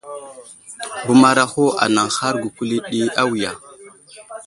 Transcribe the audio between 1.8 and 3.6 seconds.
anaŋhar gukuli ɗi awiya.